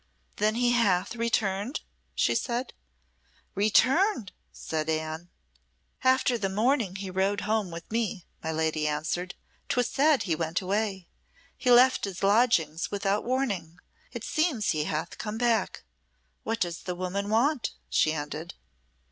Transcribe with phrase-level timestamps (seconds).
[0.37, 1.81] "Then he hath returned?"
[2.15, 2.73] she said.
[3.53, 5.29] "Returned!" said Anne.
[6.03, 9.35] "After the morning he rode home with me," my lady answered,
[9.69, 11.07] "'twas said he went away.
[11.55, 13.77] He left his lodgings without warning.
[14.11, 15.83] It seems he hath come back.
[16.41, 18.55] What does the woman want?" she ended.